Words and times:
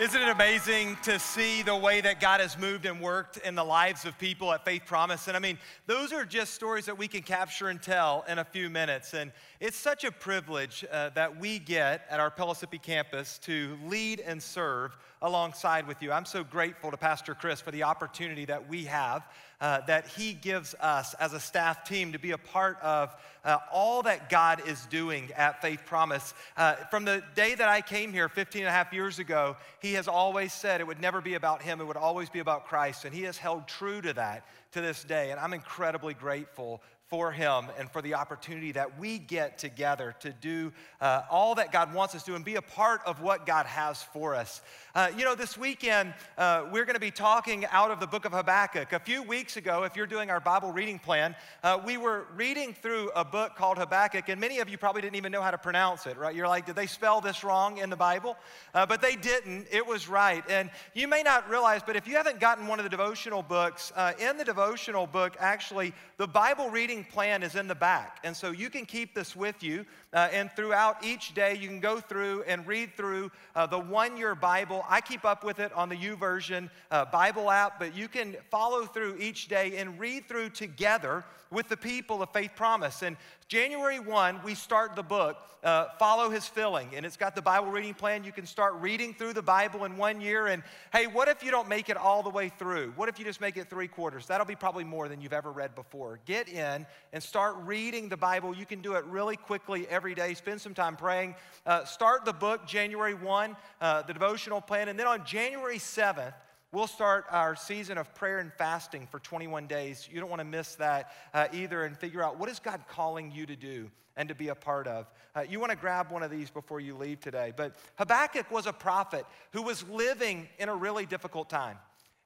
Isn't 0.00 0.22
it 0.22 0.28
amazing 0.30 0.96
to 1.02 1.18
see 1.18 1.62
the 1.62 1.76
way 1.76 2.00
that 2.00 2.18
God 2.18 2.40
has 2.40 2.56
moved 2.58 2.86
and 2.86 2.98
worked 2.98 3.36
in 3.36 3.54
the 3.54 3.62
lives 3.62 4.06
of 4.06 4.18
people 4.18 4.50
at 4.50 4.64
Faith 4.64 4.86
Promise? 4.86 5.28
And 5.28 5.36
I 5.36 5.40
mean, 5.40 5.58
those 5.86 6.14
are 6.14 6.24
just 6.24 6.54
stories 6.54 6.86
that 6.86 6.96
we 6.96 7.06
can 7.06 7.20
capture 7.20 7.68
and 7.68 7.80
tell 7.80 8.24
in 8.26 8.38
a 8.38 8.44
few 8.44 8.70
minutes. 8.70 9.12
And 9.12 9.32
it's 9.60 9.76
such 9.76 10.04
a 10.04 10.10
privilege 10.10 10.82
uh, 10.90 11.10
that 11.10 11.38
we 11.38 11.58
get 11.58 12.06
at 12.08 12.20
our 12.20 12.30
Pellissippi 12.30 12.78
campus 12.78 13.38
to 13.40 13.78
lead 13.84 14.20
and 14.20 14.42
serve 14.42 14.96
alongside 15.20 15.86
with 15.86 16.02
you. 16.02 16.10
I'm 16.10 16.24
so 16.24 16.42
grateful 16.42 16.90
to 16.90 16.96
Pastor 16.96 17.34
Chris 17.34 17.60
for 17.60 17.70
the 17.70 17.82
opportunity 17.82 18.46
that 18.46 18.66
we 18.66 18.84
have, 18.84 19.28
uh, 19.62 19.80
that 19.86 20.08
he 20.08 20.32
gives 20.34 20.74
us 20.80 21.14
as 21.14 21.32
a 21.32 21.40
staff 21.40 21.84
team 21.88 22.12
to 22.12 22.18
be 22.18 22.32
a 22.32 22.38
part 22.38 22.78
of 22.82 23.14
uh, 23.44 23.58
all 23.72 24.02
that 24.02 24.28
God 24.28 24.60
is 24.66 24.86
doing 24.86 25.30
at 25.36 25.62
Faith 25.62 25.86
Promise. 25.86 26.34
Uh, 26.56 26.74
from 26.90 27.04
the 27.04 27.22
day 27.36 27.54
that 27.54 27.68
I 27.68 27.80
came 27.80 28.12
here 28.12 28.28
15 28.28 28.62
and 28.62 28.68
a 28.68 28.72
half 28.72 28.92
years 28.92 29.20
ago, 29.20 29.56
he 29.80 29.92
has 29.94 30.08
always 30.08 30.52
said 30.52 30.80
it 30.80 30.86
would 30.86 31.00
never 31.00 31.20
be 31.20 31.34
about 31.34 31.62
him, 31.62 31.80
it 31.80 31.84
would 31.84 31.96
always 31.96 32.28
be 32.28 32.40
about 32.40 32.66
Christ. 32.66 33.04
And 33.04 33.14
he 33.14 33.22
has 33.22 33.38
held 33.38 33.68
true 33.68 34.02
to 34.02 34.12
that 34.14 34.44
to 34.72 34.80
this 34.80 35.04
day. 35.04 35.30
And 35.30 35.38
I'm 35.38 35.52
incredibly 35.52 36.14
grateful 36.14 36.82
for 37.12 37.30
him 37.30 37.66
and 37.78 37.90
for 37.90 38.00
the 38.00 38.14
opportunity 38.14 38.72
that 38.72 38.98
we 38.98 39.18
get 39.18 39.58
together 39.58 40.14
to 40.18 40.30
do 40.30 40.72
uh, 41.02 41.20
all 41.30 41.54
that 41.54 41.70
God 41.70 41.92
wants 41.92 42.14
us 42.14 42.22
to 42.22 42.34
and 42.34 42.42
be 42.42 42.54
a 42.54 42.62
part 42.62 43.02
of 43.04 43.20
what 43.20 43.44
God 43.44 43.66
has 43.66 44.02
for 44.02 44.34
us. 44.34 44.62
Uh, 44.94 45.10
you 45.14 45.26
know, 45.26 45.34
this 45.34 45.58
weekend, 45.58 46.14
uh, 46.38 46.64
we're 46.72 46.86
going 46.86 46.94
to 46.94 47.00
be 47.00 47.10
talking 47.10 47.66
out 47.66 47.90
of 47.90 48.00
the 48.00 48.06
book 48.06 48.24
of 48.24 48.32
Habakkuk. 48.32 48.94
A 48.94 48.98
few 48.98 49.22
weeks 49.22 49.58
ago, 49.58 49.82
if 49.82 49.94
you're 49.94 50.06
doing 50.06 50.30
our 50.30 50.40
Bible 50.40 50.72
reading 50.72 50.98
plan, 50.98 51.36
uh, 51.62 51.78
we 51.84 51.98
were 51.98 52.28
reading 52.34 52.72
through 52.72 53.10
a 53.14 53.26
book 53.26 53.56
called 53.56 53.76
Habakkuk, 53.76 54.30
and 54.30 54.40
many 54.40 54.60
of 54.60 54.70
you 54.70 54.78
probably 54.78 55.02
didn't 55.02 55.16
even 55.16 55.32
know 55.32 55.42
how 55.42 55.50
to 55.50 55.58
pronounce 55.58 56.06
it, 56.06 56.16
right? 56.16 56.34
You're 56.34 56.48
like, 56.48 56.64
did 56.64 56.76
they 56.76 56.86
spell 56.86 57.20
this 57.20 57.44
wrong 57.44 57.76
in 57.76 57.90
the 57.90 57.96
Bible? 57.96 58.38
Uh, 58.74 58.86
but 58.86 59.02
they 59.02 59.16
didn't. 59.16 59.66
It 59.70 59.86
was 59.86 60.08
right. 60.08 60.44
And 60.48 60.70
you 60.94 61.08
may 61.08 61.22
not 61.22 61.48
realize, 61.50 61.82
but 61.86 61.94
if 61.94 62.08
you 62.08 62.16
haven't 62.16 62.40
gotten 62.40 62.66
one 62.66 62.78
of 62.78 62.84
the 62.84 62.90
devotional 62.90 63.42
books, 63.42 63.92
uh, 63.96 64.12
in 64.18 64.38
the 64.38 64.44
devotional 64.44 65.06
book, 65.06 65.36
actually, 65.38 65.92
the 66.16 66.26
Bible 66.26 66.70
reading 66.70 67.01
plan 67.02 67.42
is 67.42 67.56
in 67.56 67.68
the 67.68 67.74
back. 67.74 68.18
And 68.24 68.36
so 68.36 68.50
you 68.50 68.70
can 68.70 68.84
keep 68.84 69.14
this 69.14 69.34
with 69.36 69.62
you. 69.62 69.84
Uh, 70.12 70.28
and 70.32 70.50
throughout 70.52 71.04
each 71.04 71.34
day, 71.34 71.56
you 71.56 71.68
can 71.68 71.80
go 71.80 72.00
through 72.00 72.42
and 72.44 72.66
read 72.66 72.96
through 72.96 73.30
uh, 73.54 73.66
the 73.66 73.78
one 73.78 74.16
year 74.16 74.34
Bible. 74.34 74.84
I 74.88 75.00
keep 75.00 75.24
up 75.24 75.44
with 75.44 75.58
it 75.58 75.72
on 75.72 75.88
the 75.88 75.96
YouVersion 75.96 76.70
uh, 76.90 77.04
Bible 77.06 77.50
app, 77.50 77.78
but 77.78 77.94
you 77.94 78.08
can 78.08 78.36
follow 78.50 78.86
through 78.86 79.16
each 79.18 79.48
day 79.48 79.76
and 79.78 79.98
read 79.98 80.28
through 80.28 80.50
together 80.50 81.24
with 81.52 81.68
the 81.68 81.76
people 81.76 82.22
of 82.22 82.30
Faith 82.30 82.52
Promise. 82.56 83.02
And 83.02 83.16
January 83.46 84.00
1, 84.00 84.40
we 84.42 84.54
start 84.54 84.96
the 84.96 85.02
book, 85.02 85.36
uh, 85.62 85.86
Follow 85.98 86.30
His 86.30 86.46
Filling, 86.46 86.88
and 86.96 87.04
it's 87.04 87.18
got 87.18 87.34
the 87.34 87.42
Bible 87.42 87.70
reading 87.70 87.92
plan. 87.92 88.24
You 88.24 88.32
can 88.32 88.46
start 88.46 88.74
reading 88.80 89.12
through 89.12 89.34
the 89.34 89.42
Bible 89.42 89.84
in 89.84 89.98
one 89.98 90.20
year. 90.20 90.46
And 90.46 90.62
hey, 90.92 91.06
what 91.06 91.28
if 91.28 91.44
you 91.44 91.50
don't 91.50 91.68
make 91.68 91.90
it 91.90 91.96
all 91.96 92.22
the 92.22 92.30
way 92.30 92.48
through? 92.48 92.94
What 92.96 93.10
if 93.10 93.18
you 93.18 93.24
just 93.24 93.40
make 93.40 93.58
it 93.58 93.68
three 93.68 93.88
quarters? 93.88 94.26
That'll 94.26 94.46
be 94.46 94.56
probably 94.56 94.84
more 94.84 95.08
than 95.08 95.20
you've 95.20 95.34
ever 95.34 95.52
read 95.52 95.74
before. 95.74 96.18
Get 96.24 96.48
in 96.48 96.86
and 97.12 97.22
start 97.22 97.56
reading 97.64 98.08
the 98.08 98.16
Bible. 98.16 98.56
You 98.56 98.64
can 98.64 98.80
do 98.80 98.94
it 98.94 99.04
really 99.04 99.36
quickly 99.36 99.86
every 99.88 100.14
day. 100.14 100.32
Spend 100.32 100.60
some 100.60 100.74
time 100.74 100.96
praying. 100.96 101.34
Uh, 101.66 101.84
start 101.84 102.24
the 102.24 102.32
book 102.32 102.66
January 102.66 103.14
1, 103.14 103.56
uh, 103.80 104.02
the 104.02 104.14
devotional 104.14 104.62
plan. 104.62 104.88
And 104.88 104.98
then 104.98 105.06
on 105.06 105.26
January 105.26 105.78
7th, 105.78 106.32
We'll 106.74 106.86
start 106.86 107.26
our 107.28 107.54
season 107.54 107.98
of 107.98 108.14
prayer 108.14 108.38
and 108.38 108.50
fasting 108.50 109.06
for 109.10 109.18
21 109.18 109.66
days. 109.66 110.08
You 110.10 110.20
don't 110.20 110.30
want 110.30 110.40
to 110.40 110.46
miss 110.46 110.76
that 110.76 111.12
uh, 111.34 111.48
either 111.52 111.84
and 111.84 111.94
figure 111.98 112.24
out 112.24 112.38
what 112.38 112.48
is 112.48 112.60
God 112.60 112.80
calling 112.88 113.30
you 113.30 113.44
to 113.44 113.54
do 113.54 113.90
and 114.16 114.26
to 114.30 114.34
be 114.34 114.48
a 114.48 114.54
part 114.54 114.86
of. 114.86 115.06
Uh, 115.36 115.44
you 115.46 115.60
want 115.60 115.68
to 115.68 115.76
grab 115.76 116.10
one 116.10 116.22
of 116.22 116.30
these 116.30 116.48
before 116.48 116.80
you 116.80 116.96
leave 116.96 117.20
today. 117.20 117.52
But 117.54 117.76
Habakkuk 117.96 118.50
was 118.50 118.66
a 118.66 118.72
prophet 118.72 119.26
who 119.50 119.60
was 119.60 119.86
living 119.90 120.48
in 120.58 120.70
a 120.70 120.74
really 120.74 121.04
difficult 121.04 121.50
time. 121.50 121.76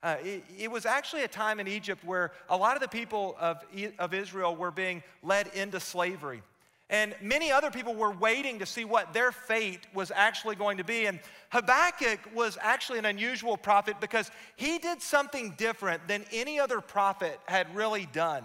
Uh, 0.01 0.15
it, 0.23 0.45
it, 0.57 0.71
was 0.71 0.87
actually 0.87 1.25
a 1.25 1.29
time 1.29 1.59
in 1.59 1.67
Egypt 1.67 2.05
where 2.05 2.31
a 2.49 2.57
lot 2.57 2.77
of 2.77 2.83
the 2.83 2.89
people 2.89 3.35
of, 3.41 3.65
of 3.99 4.15
Israel 4.15 4.55
were 4.55 4.71
being 4.71 5.03
led 5.25 5.49
into 5.55 5.81
slavery. 5.81 6.41
And 6.89 7.15
many 7.21 7.51
other 7.51 7.71
people 7.71 7.95
were 7.95 8.13
waiting 8.13 8.61
to 8.61 8.67
see 8.67 8.85
what 8.85 9.13
their 9.13 9.33
fate 9.33 9.81
was 9.93 10.13
actually 10.15 10.55
going 10.55 10.77
to 10.77 10.85
be. 10.85 11.07
And 11.07 11.19
Habakkuk 11.51 12.21
was 12.33 12.57
actually 12.61 13.01
an 13.01 13.07
unusual 13.07 13.57
prophet 13.57 13.97
because 14.01 14.31
he 14.55 14.79
did 14.79 15.03
something 15.03 15.55
different 15.57 16.07
than 16.07 16.25
any 16.33 16.61
other 16.61 16.81
prophet 16.81 17.41
had 17.47 17.75
really 17.75 18.07
done. 18.13 18.45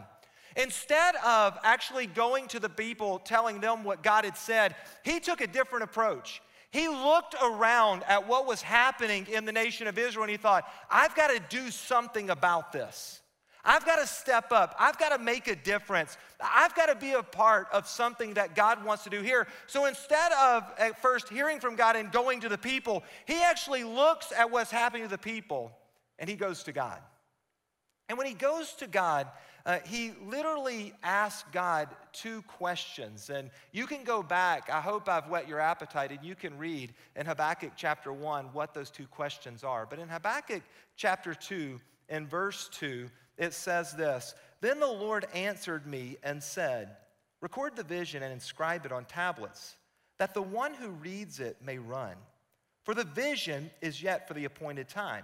Instead 0.57 1.16
of 1.18 1.57
actually 1.63 2.07
going 2.07 2.47
to 2.47 2.59
the 2.59 2.69
people, 2.69 3.19
telling 3.19 3.62
them 3.62 3.84
what 3.84 4.03
God 4.03 4.25
had 4.25 4.35
said, 4.35 4.75
he 5.03 5.19
took 5.19 5.40
a 5.40 5.47
different 5.47 5.84
approach. 5.84 6.41
He 6.72 6.88
looked 6.88 7.35
around 7.41 8.03
at 8.08 8.28
what 8.28 8.47
was 8.47 8.62
happening 8.62 9.28
in 9.31 9.46
the 9.46 9.52
nation 9.52 9.88
of 9.88 9.97
Israel 9.97 10.23
and 10.23 10.31
he 10.31 10.38
thought, 10.38 10.66
I've 10.90 11.16
got 11.16 11.28
to 11.28 11.40
do 11.50 11.69
something 11.69 12.29
about 12.29 12.72
this. 12.72 13.22
I've 13.63 13.85
got 13.85 13.97
to 13.97 14.07
step 14.07 14.51
up. 14.51 14.75
I've 14.79 14.97
got 14.97 15.09
to 15.09 15.19
make 15.19 15.47
a 15.47 15.55
difference. 15.55 16.17
I've 16.39 16.75
got 16.75 16.88
to 16.88 16.95
be 16.95 17.13
a 17.13 17.23
part 17.23 17.67
of 17.72 17.88
something 17.88 18.33
that 18.33 18.55
God 18.55 18.83
wants 18.83 19.03
to 19.03 19.09
do 19.09 19.22
here. 19.22 19.47
So 19.67 19.85
instead 19.85 20.31
of 20.33 20.63
at 20.77 21.01
first 21.01 21.29
hearing 21.29 21.59
from 21.59 21.75
God 21.75 21.95
and 21.95 22.11
going 22.11 22.41
to 22.41 22.49
the 22.49 22.57
people, 22.57 23.03
he 23.25 23.41
actually 23.41 23.83
looks 23.83 24.31
at 24.31 24.49
what's 24.49 24.72
happening 24.72 25.03
to 25.03 25.09
the 25.09 25.17
people 25.17 25.72
and 26.17 26.29
he 26.29 26.35
goes 26.35 26.63
to 26.63 26.72
God. 26.72 26.99
And 28.09 28.17
when 28.17 28.27
he 28.27 28.33
goes 28.33 28.73
to 28.73 28.88
God, 28.88 29.27
uh, 29.66 29.79
he 29.85 30.13
literally 30.25 30.93
asks 31.03 31.47
God 31.51 31.88
two 32.13 32.41
questions. 32.43 33.29
And 33.29 33.49
you 33.72 33.85
can 33.85 34.03
go 34.03 34.23
back. 34.23 34.69
I 34.69 34.81
hope 34.81 35.07
I've 35.07 35.29
whet 35.29 35.47
your 35.47 35.59
appetite, 35.59 36.11
and 36.11 36.23
you 36.23 36.35
can 36.35 36.57
read 36.57 36.93
in 37.16 37.25
Habakkuk 37.25 37.73
chapter 37.75 38.11
1 38.11 38.45
what 38.53 38.73
those 38.73 38.89
two 38.89 39.07
questions 39.07 39.63
are. 39.63 39.85
But 39.85 39.99
in 39.99 40.09
Habakkuk 40.09 40.63
chapter 40.95 41.33
2, 41.33 41.79
in 42.11 42.27
verse 42.27 42.69
2, 42.73 43.09
it 43.38 43.53
says 43.53 43.94
this 43.94 44.35
Then 44.59 44.79
the 44.79 44.85
Lord 44.85 45.25
answered 45.33 45.88
me 45.88 46.17
and 46.22 46.44
said, 46.44 46.97
Record 47.41 47.75
the 47.75 47.83
vision 47.83 48.22
and 48.22 48.31
inscribe 48.31 48.85
it 48.85 48.91
on 48.91 49.05
tablets, 49.05 49.77
that 50.19 50.35
the 50.35 50.41
one 50.41 50.75
who 50.75 50.89
reads 50.89 51.39
it 51.39 51.57
may 51.66 51.79
run. 51.79 52.16
For 52.83 52.94
the 52.94 53.03
vision 53.03 53.72
is 53.81 54.03
yet 54.03 54.27
for 54.27 54.35
the 54.35 54.45
appointed 54.45 54.89
time. 54.89 55.23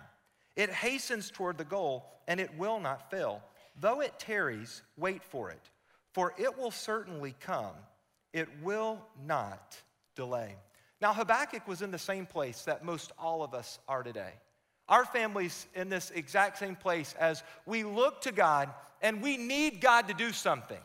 It 0.55 0.71
hastens 0.71 1.29
toward 1.29 1.57
the 1.57 1.65
goal, 1.65 2.09
and 2.27 2.39
it 2.39 2.57
will 2.57 2.79
not 2.79 3.11
fail. 3.11 3.43
Though 3.79 4.01
it 4.01 4.17
tarries, 4.17 4.81
wait 4.95 5.23
for 5.23 5.51
it, 5.51 5.61
for 6.13 6.33
it 6.37 6.57
will 6.57 6.71
certainly 6.71 7.35
come. 7.39 7.75
It 8.33 8.47
will 8.63 8.99
not 9.25 9.79
delay. 10.15 10.55
Now, 10.99 11.13
Habakkuk 11.13 11.67
was 11.67 11.83
in 11.83 11.91
the 11.91 11.99
same 11.99 12.25
place 12.25 12.63
that 12.63 12.83
most 12.83 13.11
all 13.19 13.43
of 13.43 13.53
us 13.53 13.77
are 13.87 14.01
today. 14.01 14.33
Our 14.89 15.05
family's 15.05 15.67
in 15.75 15.89
this 15.89 16.11
exact 16.11 16.59
same 16.59 16.75
place 16.75 17.13
as 17.19 17.43
we 17.65 17.83
look 17.83 18.21
to 18.21 18.31
God 18.31 18.69
and 19.01 19.21
we 19.21 19.37
need 19.37 19.81
God 19.81 20.07
to 20.07 20.13
do 20.13 20.31
something. 20.31 20.79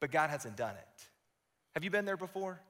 But 0.00 0.10
God 0.10 0.30
hasn't 0.30 0.56
done 0.56 0.74
it. 0.74 1.08
Have 1.74 1.84
you 1.84 1.90
been 1.90 2.04
there 2.04 2.16
before? 2.16 2.60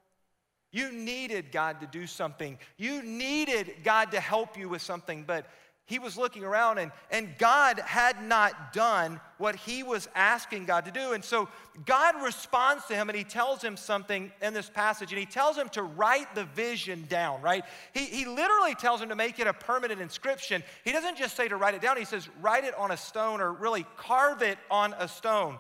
You 0.73 0.93
needed 0.93 1.53
God 1.53 1.81
to 1.81 1.87
do 1.87 2.07
something. 2.07 2.59
You 2.77 3.03
needed 3.03 3.77
God 3.85 4.13
to 4.13 4.21
help 4.21 4.59
you 4.59 4.69
with 4.69 4.83
something, 4.83 5.25
but 5.27 5.47
he 5.87 6.01
was 6.01 6.19
looking 6.19 6.43
around 6.43 6.79
and, 6.79 6.91
and 7.13 7.39
God 7.39 7.79
had 7.79 8.21
not 8.23 8.73
done 8.73 9.21
what 9.39 9.55
he 9.55 9.85
was 9.85 10.09
asking 10.17 10.67
God 10.67 10.85
to 10.85 10.91
do. 10.91 11.13
And 11.13 11.25
so 11.25 11.49
God 11.85 12.17
responds 12.25 12.85
to 12.87 12.97
him 12.97 13.09
and 13.09 13.17
he 13.17 13.23
tells 13.23 13.63
him 13.63 13.77
something 13.77 14.33
in 14.43 14.53
this 14.53 14.69
passage 14.69 15.13
and 15.13 15.19
he 15.19 15.27
tells 15.27 15.57
him 15.57 15.69
to 15.71 15.85
write 15.85 16.35
the 16.35 16.45
vision 16.45 17.07
down, 17.09 17.41
right? 17.41 17.65
He, 17.95 18.05
he 18.07 18.25
literally 18.27 18.75
tells 18.75 19.01
him 19.01 19.11
to 19.11 19.15
make 19.15 19.39
it 19.39 19.47
a 19.47 19.53
permanent 19.53 20.01
inscription. 20.01 20.65
He 20.85 20.91
doesn't 20.91 21.17
just 21.17 21.37
say 21.37 21.47
to 21.47 21.57
write 21.57 21.75
it 21.75 21.81
down, 21.81 21.97
he 21.97 22.05
says, 22.05 22.29
write 22.41 22.65
it 22.65 22.77
on 22.77 22.91
a 22.91 22.97
stone 22.97 23.41
or 23.41 23.53
really 23.53 23.87
carve 23.97 24.43
it 24.43 24.59
on 24.71 24.93
a 24.99 25.07
stone. 25.07 25.57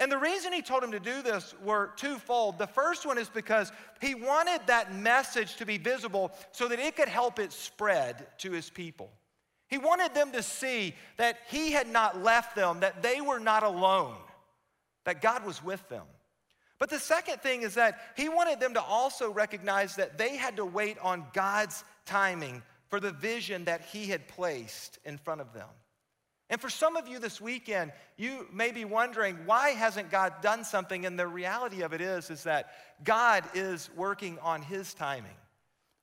And 0.00 0.10
the 0.10 0.18
reason 0.18 0.52
he 0.52 0.62
told 0.62 0.82
him 0.82 0.92
to 0.92 1.00
do 1.00 1.22
this 1.22 1.54
were 1.62 1.90
twofold. 1.96 2.58
The 2.58 2.66
first 2.66 3.06
one 3.06 3.18
is 3.18 3.28
because 3.28 3.70
he 4.00 4.16
wanted 4.16 4.60
that 4.66 4.94
message 4.94 5.56
to 5.56 5.66
be 5.66 5.78
visible 5.78 6.32
so 6.50 6.66
that 6.68 6.80
it 6.80 6.96
could 6.96 7.08
help 7.08 7.38
it 7.38 7.52
spread 7.52 8.26
to 8.38 8.50
his 8.50 8.70
people. 8.70 9.10
He 9.68 9.78
wanted 9.78 10.14
them 10.14 10.32
to 10.32 10.42
see 10.42 10.94
that 11.18 11.38
he 11.48 11.72
had 11.72 11.88
not 11.88 12.22
left 12.22 12.56
them, 12.56 12.80
that 12.80 13.02
they 13.02 13.20
were 13.20 13.38
not 13.38 13.62
alone, 13.62 14.16
that 15.04 15.20
God 15.20 15.44
was 15.44 15.62
with 15.62 15.86
them. 15.88 16.04
But 16.78 16.90
the 16.90 16.98
second 16.98 17.40
thing 17.42 17.62
is 17.62 17.74
that 17.74 17.98
he 18.16 18.28
wanted 18.28 18.60
them 18.60 18.74
to 18.74 18.82
also 18.82 19.30
recognize 19.30 19.96
that 19.96 20.16
they 20.16 20.36
had 20.36 20.56
to 20.56 20.64
wait 20.64 20.96
on 21.02 21.26
God's 21.32 21.84
timing 22.06 22.62
for 22.88 23.00
the 23.00 23.10
vision 23.10 23.64
that 23.64 23.82
he 23.82 24.06
had 24.06 24.28
placed 24.28 24.98
in 25.04 25.18
front 25.18 25.40
of 25.40 25.52
them. 25.52 25.68
And 26.50 26.60
for 26.60 26.70
some 26.70 26.96
of 26.96 27.06
you 27.06 27.18
this 27.18 27.40
weekend, 27.40 27.92
you 28.16 28.46
may 28.50 28.72
be 28.72 28.86
wondering, 28.86 29.36
why 29.44 29.70
hasn't 29.70 30.10
God 30.10 30.40
done 30.40 30.64
something? 30.64 31.04
And 31.04 31.18
the 31.18 31.26
reality 31.26 31.82
of 31.82 31.92
it 31.92 32.00
is, 32.00 32.30
is 32.30 32.44
that 32.44 32.70
God 33.04 33.44
is 33.52 33.90
working 33.94 34.38
on 34.38 34.62
his 34.62 34.94
timing 34.94 35.36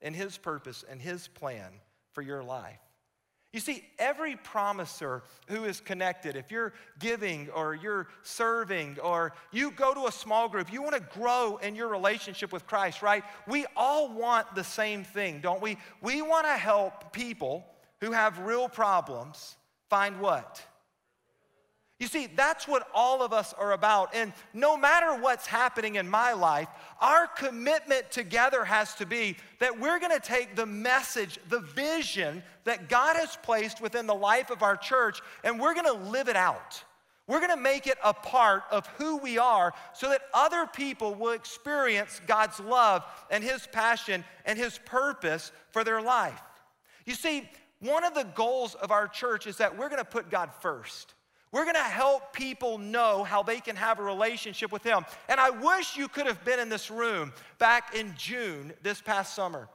and 0.03 0.15
his 0.15 0.37
purpose 0.37 0.85
and 0.87 1.01
his 1.01 1.27
plan 1.27 1.71
for 2.11 2.21
your 2.21 2.43
life. 2.43 2.77
You 3.55 3.61
see, 3.61 3.85
every 3.97 4.35
promiser 4.35 5.23
who 5.47 5.63
is 5.63 5.79
connected, 5.79 6.35
if 6.35 6.51
you're 6.51 6.73
giving 6.99 7.49
or 7.51 7.73
you're 7.73 8.09
serving 8.21 8.99
or 8.99 9.31
you 9.53 9.71
go 9.71 9.93
to 9.93 10.07
a 10.07 10.11
small 10.11 10.49
group, 10.49 10.73
you 10.73 10.81
want 10.81 10.95
to 10.95 11.17
grow 11.17 11.55
in 11.63 11.73
your 11.73 11.87
relationship 11.87 12.51
with 12.51 12.67
Christ, 12.67 13.01
right? 13.01 13.23
We 13.47 13.65
all 13.77 14.09
want 14.09 14.53
the 14.55 14.63
same 14.65 15.05
thing, 15.05 15.39
don't 15.39 15.61
we? 15.61 15.77
We 16.01 16.21
want 16.21 16.45
to 16.47 16.57
help 16.57 17.13
people 17.13 17.65
who 18.01 18.11
have 18.11 18.39
real 18.39 18.67
problems 18.67 19.55
find 19.89 20.19
what? 20.19 20.61
You 21.97 22.07
see, 22.07 22.27
that's 22.27 22.67
what 22.67 22.87
all 22.93 23.23
of 23.23 23.31
us 23.31 23.53
are 23.53 23.71
about. 23.71 24.13
And 24.13 24.33
no 24.53 24.75
matter 24.75 25.15
what's 25.21 25.47
happening 25.47 25.95
in 25.95 26.09
my 26.09 26.33
life, 26.33 26.67
our 26.99 27.25
commitment 27.25 28.11
together 28.11 28.65
has 28.65 28.95
to 28.95 29.05
be 29.05 29.37
that 29.59 29.79
we're 29.79 29.99
gonna 29.99 30.19
take 30.19 30.55
the 30.55 30.65
message, 30.65 31.39
the 31.47 31.61
vision 31.61 32.43
that 32.65 32.89
God 32.89 33.15
has 33.15 33.37
placed 33.41 33.79
within 33.79 34.07
the 34.07 34.15
life 34.15 34.49
of 34.49 34.61
our 34.61 34.75
church, 34.75 35.21
and 35.45 35.57
we're 35.57 35.73
gonna 35.73 35.93
live 35.93 36.27
it 36.27 36.35
out. 36.35 36.83
We're 37.27 37.39
gonna 37.39 37.55
make 37.55 37.87
it 37.87 37.97
a 38.03 38.13
part 38.13 38.63
of 38.71 38.85
who 38.97 39.17
we 39.17 39.37
are 39.37 39.73
so 39.93 40.09
that 40.09 40.23
other 40.33 40.67
people 40.67 41.15
will 41.15 41.31
experience 41.31 42.19
God's 42.27 42.59
love 42.59 43.05
and 43.31 43.41
His 43.41 43.67
passion 43.67 44.25
and 44.45 44.59
His 44.59 44.79
purpose 44.79 45.53
for 45.71 45.85
their 45.85 46.01
life. 46.01 46.41
You 47.05 47.15
see, 47.15 47.49
one 47.79 48.03
of 48.03 48.13
the 48.13 48.27
goals 48.35 48.75
of 48.75 48.91
our 48.91 49.07
church 49.07 49.47
is 49.47 49.57
that 49.57 49.77
we're 49.77 49.89
gonna 49.89 50.03
put 50.03 50.29
God 50.29 50.49
first. 50.59 51.13
We're 51.55 51.63
gonna 51.63 51.79
help 51.79 52.33
people 52.33 52.77
know 52.77 53.23
how 53.23 53.41
they 53.41 53.61
can 53.61 53.77
have 53.77 53.99
a 53.99 54.03
relationship 54.03 54.73
with 54.73 54.83
Him. 54.83 55.05
And 55.29 55.39
I 55.39 55.51
wish 55.51 55.95
you 55.95 56.09
could 56.09 56.27
have 56.27 56.43
been 56.43 56.59
in 56.59 56.67
this 56.67 56.91
room 56.91 57.31
back 57.59 57.95
in 57.95 58.13
June 58.17 58.73
this 58.83 58.99
past 58.99 59.33
summer. 59.33 59.69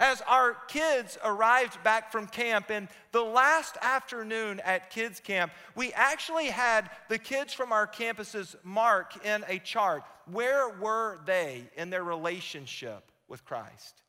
As 0.00 0.22
our 0.22 0.54
kids 0.68 1.18
arrived 1.22 1.84
back 1.84 2.10
from 2.10 2.26
camp, 2.26 2.70
and 2.70 2.88
the 3.12 3.20
last 3.20 3.76
afternoon 3.82 4.60
at 4.60 4.88
kids' 4.88 5.20
camp, 5.20 5.52
we 5.74 5.92
actually 5.92 6.46
had 6.46 6.88
the 7.10 7.18
kids 7.18 7.52
from 7.52 7.70
our 7.70 7.86
campuses 7.86 8.56
mark 8.64 9.22
in 9.22 9.44
a 9.46 9.58
chart 9.58 10.04
where 10.32 10.70
were 10.70 11.18
they 11.26 11.64
in 11.76 11.90
their 11.90 12.04
relationship 12.04 13.12
with 13.28 13.44
Christ. 13.44 14.00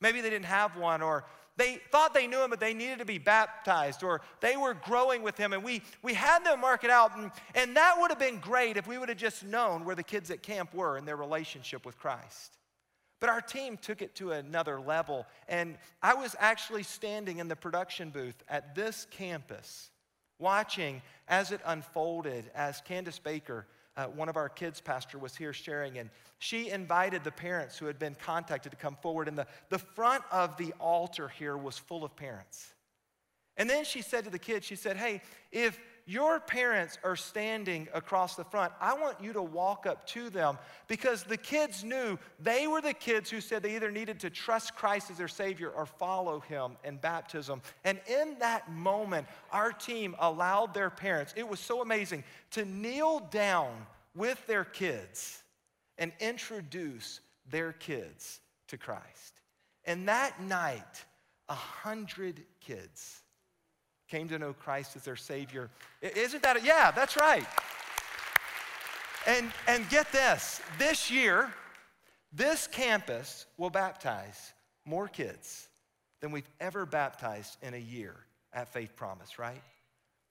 Maybe 0.00 0.22
they 0.22 0.30
didn't 0.30 0.46
have 0.46 0.78
one, 0.78 1.02
or 1.02 1.26
they 1.56 1.80
thought 1.90 2.14
they 2.14 2.26
knew 2.26 2.42
him, 2.42 2.50
but 2.50 2.60
they 2.60 2.72
needed 2.72 2.98
to 3.00 3.04
be 3.04 3.18
baptized, 3.18 4.02
or 4.02 4.22
they 4.40 4.56
were 4.56 4.74
growing 4.74 5.22
with 5.22 5.36
him. 5.36 5.52
And 5.52 5.62
we, 5.62 5.82
we 6.02 6.14
had 6.14 6.44
them 6.44 6.60
mark 6.60 6.82
it 6.82 6.90
out. 6.90 7.16
And, 7.16 7.30
and 7.54 7.76
that 7.76 7.96
would 7.98 8.10
have 8.10 8.18
been 8.18 8.38
great 8.38 8.76
if 8.76 8.86
we 8.86 8.96
would 8.96 9.10
have 9.10 9.18
just 9.18 9.44
known 9.44 9.84
where 9.84 9.94
the 9.94 10.02
kids 10.02 10.30
at 10.30 10.42
camp 10.42 10.72
were 10.72 10.96
in 10.96 11.04
their 11.04 11.16
relationship 11.16 11.84
with 11.84 11.98
Christ. 11.98 12.56
But 13.20 13.28
our 13.28 13.42
team 13.42 13.76
took 13.76 14.02
it 14.02 14.14
to 14.16 14.32
another 14.32 14.80
level. 14.80 15.26
And 15.46 15.76
I 16.02 16.14
was 16.14 16.34
actually 16.38 16.82
standing 16.84 17.38
in 17.38 17.48
the 17.48 17.56
production 17.56 18.10
booth 18.10 18.42
at 18.48 18.74
this 18.74 19.06
campus, 19.10 19.90
watching 20.38 21.02
as 21.28 21.52
it 21.52 21.60
unfolded, 21.66 22.50
as 22.54 22.80
Candace 22.80 23.18
Baker 23.18 23.66
uh, 23.96 24.06
one 24.06 24.28
of 24.28 24.36
our 24.36 24.48
kids' 24.48 24.80
pastor 24.80 25.18
was 25.18 25.36
here 25.36 25.52
sharing, 25.52 25.98
and 25.98 26.10
she 26.38 26.70
invited 26.70 27.24
the 27.24 27.30
parents 27.30 27.78
who 27.78 27.86
had 27.86 27.98
been 27.98 28.14
contacted 28.14 28.72
to 28.72 28.76
come 28.76 28.96
forward. 29.02 29.28
And 29.28 29.36
the, 29.36 29.46
the 29.68 29.78
front 29.78 30.24
of 30.30 30.56
the 30.56 30.72
altar 30.78 31.28
here 31.28 31.56
was 31.56 31.78
full 31.78 32.04
of 32.04 32.16
parents. 32.16 32.72
And 33.56 33.68
then 33.68 33.84
she 33.84 34.00
said 34.00 34.24
to 34.24 34.30
the 34.30 34.38
kids, 34.38 34.64
she 34.64 34.76
said, 34.76 34.96
Hey, 34.96 35.20
if 35.50 35.78
your 36.06 36.40
parents 36.40 36.98
are 37.04 37.16
standing 37.16 37.88
across 37.94 38.34
the 38.34 38.44
front, 38.44 38.72
I 38.80 38.94
want 38.94 39.20
you 39.20 39.32
to 39.34 39.42
walk 39.42 39.86
up 39.86 40.06
to 40.08 40.30
them 40.30 40.58
because 40.88 41.22
the 41.22 41.36
kids 41.36 41.84
knew 41.84 42.18
they 42.40 42.66
were 42.66 42.80
the 42.80 42.92
kids 42.92 43.30
who 43.30 43.40
said 43.40 43.62
they 43.62 43.76
either 43.76 43.90
needed 43.90 44.20
to 44.20 44.30
trust 44.30 44.74
Christ 44.74 45.10
as 45.10 45.18
their 45.18 45.28
Savior 45.28 45.70
or 45.70 45.86
follow 45.86 46.40
Him 46.40 46.72
in 46.84 46.96
baptism. 46.96 47.62
And 47.84 48.00
in 48.08 48.36
that 48.40 48.70
moment, 48.70 49.26
our 49.52 49.72
team 49.72 50.16
allowed 50.18 50.74
their 50.74 50.90
parents, 50.90 51.34
it 51.36 51.48
was 51.48 51.60
so 51.60 51.82
amazing, 51.82 52.24
to 52.52 52.64
kneel 52.64 53.20
down 53.30 53.86
with 54.14 54.44
their 54.46 54.64
kids 54.64 55.42
and 55.98 56.12
introduce 56.20 57.20
their 57.50 57.72
kids 57.72 58.40
to 58.68 58.76
Christ. 58.76 59.40
And 59.84 60.08
that 60.08 60.40
night, 60.40 61.04
a 61.48 61.54
hundred 61.54 62.42
kids 62.60 63.21
came 64.12 64.28
to 64.28 64.38
know 64.38 64.52
Christ 64.52 64.94
as 64.94 65.04
their 65.04 65.16
Savior. 65.16 65.70
Isn't 66.02 66.42
that, 66.42 66.58
a, 66.58 66.60
yeah, 66.60 66.90
that's 66.90 67.16
right. 67.16 67.46
And, 69.26 69.50
and 69.66 69.88
get 69.88 70.12
this 70.12 70.60
this 70.78 71.10
year, 71.10 71.50
this 72.30 72.66
campus 72.66 73.46
will 73.56 73.70
baptize 73.70 74.52
more 74.84 75.08
kids 75.08 75.68
than 76.20 76.30
we've 76.30 76.48
ever 76.60 76.84
baptized 76.84 77.56
in 77.62 77.72
a 77.72 77.78
year 77.78 78.14
at 78.52 78.68
Faith 78.68 78.94
Promise, 78.96 79.38
right? 79.38 79.62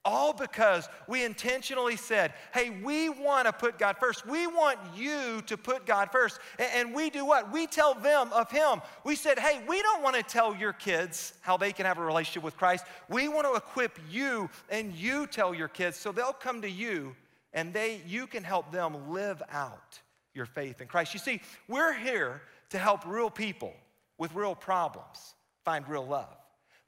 All 0.03 0.33
because 0.33 0.89
we 1.07 1.24
intentionally 1.24 1.95
said, 1.95 2.33
hey, 2.53 2.71
we 2.83 3.09
want 3.09 3.45
to 3.45 3.53
put 3.53 3.77
God 3.77 3.98
first. 4.00 4.25
We 4.25 4.48
want 4.48 4.80
you 4.95 5.44
to 5.45 5.57
put 5.57 5.86
God 5.86 6.12
first. 6.12 6.39
And 6.57 6.95
we 6.95 7.12
do 7.12 7.24
what? 7.24 7.51
We 7.51 7.68
tell 7.68 7.94
them 7.94 8.33
of 8.33 8.50
Him. 8.50 8.81
We 9.03 9.15
said, 9.15 9.38
hey, 9.38 9.62
we 9.68 9.81
don't 9.83 10.01
want 10.01 10.15
to 10.15 10.24
tell 10.24 10.56
your 10.56 10.74
kids 10.74 11.33
how 11.42 11.56
they 11.56 11.71
can 11.71 11.86
have 11.86 12.00
a 12.00 12.03
relationship 12.03 12.42
with 12.42 12.57
Christ. 12.57 12.86
We 13.09 13.27
want 13.27 13.45
to 13.45 13.53
equip 13.53 14.00
you 14.09 14.50
and 14.69 14.94
you 14.94 15.27
tell 15.27 15.53
your 15.53 15.68
kids 15.68 15.98
so 15.98 16.12
they'll 16.12 16.33
come 16.33 16.63
to 16.63 16.69
you 16.69 17.15
and 17.53 17.71
they, 17.71 18.01
you 18.07 18.25
can 18.25 18.44
help 18.44 18.71
them 18.71 19.12
live 19.12 19.44
out 19.51 20.00
your 20.33 20.48
faith 20.48 20.81
in 20.81 20.88
Christ. 20.88 21.13
You 21.13 21.19
see, 21.19 21.42
we're 21.68 21.94
here 21.94 22.42
to 22.71 22.80
help 22.80 23.06
real 23.06 23.30
people 23.30 23.74
with 24.18 24.33
real 24.33 24.56
problems 24.56 25.36
find 25.63 25.88
real 25.88 26.07
love. 26.07 26.36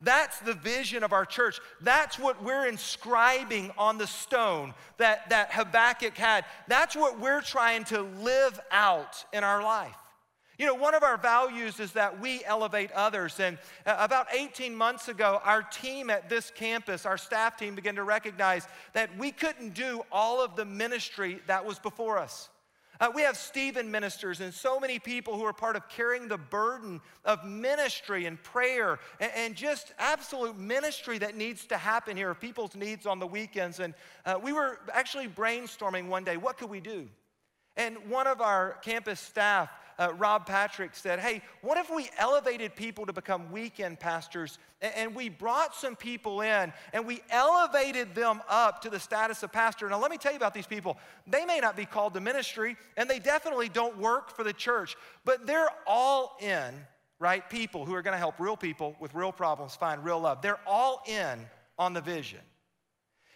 That's 0.03 0.39
the 0.39 0.53
vision 0.53 1.03
of 1.03 1.13
our 1.13 1.25
church. 1.25 1.59
That's 1.81 2.19
what 2.19 2.43
we're 2.43 2.67
inscribing 2.67 3.71
on 3.77 3.97
the 3.97 4.07
stone 4.07 4.73
that, 4.97 5.29
that 5.29 5.53
Habakkuk 5.53 6.17
had. 6.17 6.45
That's 6.67 6.95
what 6.95 7.19
we're 7.19 7.41
trying 7.41 7.85
to 7.85 8.01
live 8.01 8.59
out 8.71 9.23
in 9.33 9.43
our 9.43 9.63
life. 9.63 9.95
You 10.59 10.67
know, 10.67 10.75
one 10.75 10.93
of 10.93 11.03
our 11.03 11.17
values 11.17 11.79
is 11.79 11.93
that 11.93 12.19
we 12.19 12.43
elevate 12.45 12.91
others. 12.91 13.39
And 13.39 13.57
uh, 13.85 13.95
about 13.99 14.27
18 14.31 14.75
months 14.75 15.07
ago, 15.07 15.41
our 15.43 15.63
team 15.63 16.09
at 16.09 16.29
this 16.29 16.51
campus, 16.51 17.05
our 17.05 17.17
staff 17.17 17.57
team, 17.57 17.73
began 17.73 17.95
to 17.95 18.03
recognize 18.03 18.67
that 18.93 19.17
we 19.17 19.31
couldn't 19.31 19.73
do 19.73 20.03
all 20.11 20.43
of 20.43 20.55
the 20.55 20.65
ministry 20.65 21.39
that 21.47 21.65
was 21.65 21.79
before 21.79 22.19
us. 22.19 22.49
Uh, 22.99 23.11
we 23.13 23.23
have 23.23 23.35
Stephen 23.35 23.89
ministers 23.89 24.39
and 24.39 24.53
so 24.53 24.79
many 24.79 24.99
people 24.99 25.35
who 25.35 25.43
are 25.45 25.53
part 25.53 25.75
of 25.75 25.87
carrying 25.89 26.27
the 26.27 26.37
burden 26.37 27.01
of 27.25 27.43
ministry 27.43 28.25
and 28.25 28.41
prayer 28.43 28.99
and, 29.19 29.31
and 29.35 29.55
just 29.55 29.93
absolute 29.97 30.57
ministry 30.57 31.17
that 31.17 31.35
needs 31.35 31.65
to 31.65 31.77
happen 31.77 32.15
here, 32.15 32.33
people's 32.35 32.75
needs 32.75 33.05
on 33.05 33.19
the 33.19 33.27
weekends. 33.27 33.79
And 33.79 33.93
uh, 34.25 34.39
we 34.41 34.53
were 34.53 34.79
actually 34.93 35.27
brainstorming 35.27 36.07
one 36.07 36.23
day 36.23 36.37
what 36.37 36.57
could 36.57 36.69
we 36.69 36.79
do? 36.79 37.07
And 37.75 37.97
one 38.07 38.27
of 38.27 38.39
our 38.39 38.73
campus 38.83 39.19
staff 39.19 39.69
uh, 39.99 40.13
Rob 40.17 40.45
Patrick 40.45 40.95
said, 40.95 41.19
Hey, 41.19 41.41
what 41.61 41.77
if 41.77 41.89
we 41.93 42.09
elevated 42.17 42.75
people 42.75 43.05
to 43.05 43.13
become 43.13 43.51
weekend 43.51 43.99
pastors 43.99 44.57
and, 44.81 44.93
and 44.95 45.15
we 45.15 45.29
brought 45.29 45.75
some 45.75 45.95
people 45.95 46.41
in 46.41 46.73
and 46.93 47.05
we 47.05 47.21
elevated 47.29 48.15
them 48.15 48.41
up 48.49 48.81
to 48.81 48.89
the 48.89 48.99
status 48.99 49.43
of 49.43 49.51
pastor? 49.51 49.89
Now, 49.89 49.99
let 49.99 50.11
me 50.11 50.17
tell 50.17 50.31
you 50.31 50.37
about 50.37 50.53
these 50.53 50.67
people. 50.67 50.97
They 51.27 51.45
may 51.45 51.59
not 51.59 51.75
be 51.75 51.85
called 51.85 52.13
to 52.15 52.21
ministry 52.21 52.75
and 52.97 53.09
they 53.09 53.19
definitely 53.19 53.69
don't 53.69 53.97
work 53.97 54.29
for 54.35 54.43
the 54.43 54.53
church, 54.53 54.95
but 55.25 55.45
they're 55.45 55.69
all 55.87 56.37
in, 56.41 56.73
right? 57.19 57.47
People 57.49 57.85
who 57.85 57.93
are 57.93 58.01
going 58.01 58.13
to 58.13 58.19
help 58.19 58.39
real 58.39 58.57
people 58.57 58.95
with 58.99 59.13
real 59.13 59.31
problems 59.31 59.75
find 59.75 60.03
real 60.03 60.19
love. 60.19 60.41
They're 60.41 60.59
all 60.67 61.03
in 61.07 61.39
on 61.77 61.93
the 61.93 62.01
vision. 62.01 62.39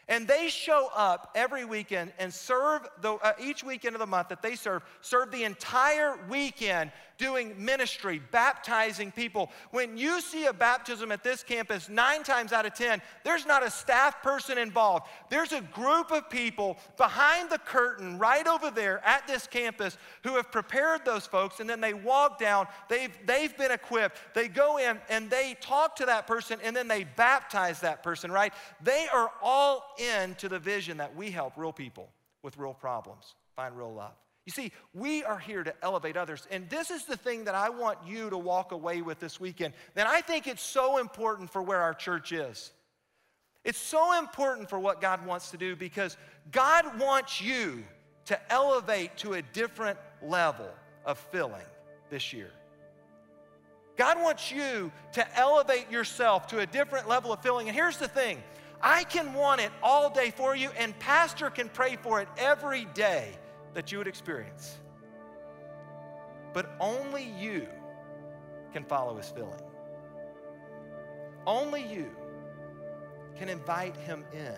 And 0.10 0.28
they 0.28 0.48
show 0.48 0.90
up 0.96 1.32
every 1.36 1.66
weekend 1.66 2.14
and 2.18 2.34
serve 2.34 2.88
the, 3.02 3.14
uh, 3.16 3.34
each 3.40 3.64
weekend 3.64 3.96
of 3.96 4.00
the 4.00 4.08
month 4.08 4.30
that 4.30 4.42
they 4.42 4.56
serve, 4.56 4.84
serve 5.02 5.32
the 5.32 5.44
entire 5.44 6.18
weekend 6.30 6.92
doing 7.18 7.54
ministry, 7.58 8.22
baptizing 8.32 9.12
people. 9.12 9.52
When 9.72 9.98
you 9.98 10.22
see 10.22 10.46
a 10.46 10.54
baptism 10.54 11.12
at 11.12 11.24
this 11.24 11.44
campus, 11.44 11.90
nine 11.90 12.24
times 12.24 12.54
out 12.54 12.66
of 12.66 12.74
10, 12.74 13.02
there's 13.24 13.46
not 13.46 13.66
a 13.66 13.72
staff 13.72 14.22
person 14.22 14.58
involved. 14.58 15.08
There's 15.30 15.52
a 15.52 15.62
group 15.62 16.12
of 16.12 16.30
people 16.30 16.78
behind 16.98 17.50
the 17.50 17.58
curtain 17.60 18.18
right 18.18 18.46
over 18.48 18.72
there 18.72 19.06
at 19.06 19.28
this 19.28 19.48
campus 19.48 19.98
who 20.24 20.36
have 20.36 20.52
prepared 20.52 21.06
those 21.06 21.26
folks, 21.26 21.60
and 21.60 21.70
then 21.70 21.82
they 21.82 21.94
walk 21.94 22.40
down. 22.40 22.68
They've, 22.90 23.16
they've 23.26 23.56
been 23.58 23.72
equipped. 23.72 24.18
They 24.34 24.48
go 24.48 24.78
in 24.78 25.00
and 25.10 25.30
they 25.30 25.56
talk 25.62 25.96
to 25.98 26.06
that 26.06 26.28
person, 26.28 26.60
and 26.64 26.76
then 26.76 26.88
they 26.88 27.04
baptize 27.04 27.80
that 27.82 28.04
person, 28.04 28.32
right? 28.32 28.54
They 28.84 29.08
are 29.14 29.32
all 29.42 29.96
in 29.98 30.36
to 30.36 30.50
the 30.50 30.60
vision 30.60 30.98
that 30.98 31.16
we 31.16 31.32
help 31.32 31.54
real 31.58 31.74
people 31.74 32.10
with 32.44 32.58
real 32.58 32.74
problems 32.74 33.36
find 33.58 33.76
real 33.76 33.94
love. 33.94 34.14
You 34.48 34.52
see, 34.52 34.72
we 34.94 35.26
are 35.26 35.38
here 35.38 35.62
to 35.62 35.74
elevate 35.84 36.16
others. 36.16 36.48
And 36.50 36.70
this 36.70 36.90
is 36.90 37.04
the 37.04 37.18
thing 37.18 37.44
that 37.44 37.54
I 37.54 37.68
want 37.68 37.98
you 38.08 38.30
to 38.30 38.38
walk 38.38 38.72
away 38.72 39.02
with 39.02 39.20
this 39.20 39.42
weekend. 39.42 39.74
And 39.94 40.08
I 40.08 40.22
think 40.22 40.48
it's 40.48 40.62
so 40.62 41.00
important 41.00 41.52
for 41.52 41.62
where 41.62 41.82
our 41.82 41.94
church 41.94 42.32
is. 42.32 42.72
It's 43.66 43.78
so 43.78 44.18
important 44.18 44.70
for 44.70 44.80
what 44.80 45.02
God 45.02 45.26
wants 45.26 45.52
to 45.52 45.58
do 45.58 45.76
because 45.76 46.16
God 46.50 46.98
wants 46.98 47.42
you 47.42 47.84
to 48.28 48.40
elevate 48.50 49.18
to 49.18 49.34
a 49.34 49.42
different 49.42 50.00
level 50.24 50.70
of 51.04 51.18
filling 51.18 51.68
this 52.10 52.32
year. 52.32 52.52
God 53.98 54.22
wants 54.22 54.50
you 54.50 54.94
to 55.12 55.38
elevate 55.38 55.92
yourself 55.92 56.48
to 56.48 56.60
a 56.60 56.66
different 56.66 57.10
level 57.10 57.34
of 57.34 57.42
filling. 57.42 57.68
And 57.68 57.76
here's 57.76 57.98
the 57.98 58.08
thing 58.08 58.42
I 58.82 59.04
can 59.04 59.34
want 59.34 59.60
it 59.60 59.72
all 59.84 60.10
day 60.10 60.32
for 60.32 60.56
you, 60.56 60.70
and 60.78 60.98
Pastor 61.00 61.50
can 61.50 61.68
pray 61.68 61.98
for 61.98 62.22
it 62.22 62.30
every 62.38 62.86
day 62.94 63.34
that 63.78 63.92
you 63.92 64.00
would 64.00 64.08
experience. 64.08 64.76
But 66.52 66.76
only 66.80 67.32
you 67.40 67.68
can 68.74 68.84
follow 68.84 69.16
his 69.18 69.30
filling. 69.30 69.62
Only 71.46 71.84
you 71.84 72.10
can 73.36 73.50
invite 73.50 73.96
him 73.96 74.26
in 74.34 74.56